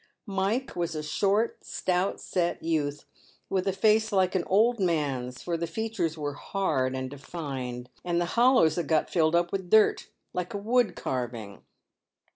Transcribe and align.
Mike 0.25 0.69
w 0.69 0.81
as 0.83 0.95
a 0.95 1.03
short, 1.03 1.63
stout 1.63 2.19
set 2.19 2.63
youth, 2.63 3.05
with 3.51 3.67
a 3.67 3.71
face 3.71 4.11
like 4.11 4.33
an 4.33 4.43
old 4.45 4.79
man's, 4.79 5.43
forthe 5.43 5.69
feafures 5.69 6.17
were 6.17 6.33
hard 6.33 6.95
and 6.95 7.11
defined, 7.11 7.87
and 8.03 8.19
the 8.19 8.25
hollows 8.33 8.77
had 8.77 8.87
got 8.87 9.11
filled 9.11 9.35
up 9.35 9.51
with 9.51 9.69
dirt, 9.69 10.09
like 10.33 10.55
a 10.55 10.57
wood 10.57 10.95
carving. 10.95 11.61